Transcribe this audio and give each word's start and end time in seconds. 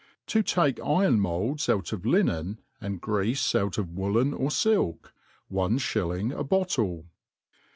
To 0.25 0.41
take 0.41 0.79
Iron 0.83 1.19
Molds 1.19 1.69
out 1.69 1.93
of 1.93 2.01
Linen^ 2.01 2.57
and 2.81 2.99
Greafe 2.99 3.53
out 3.53 3.77
of 3.77 3.91
Woollen 3.95 4.33
or 4.33 4.49
SilL— 4.49 4.97
One 5.47 5.77
Shilling 5.77 6.31
a 6.31 6.43
Bottle. 6.43 7.05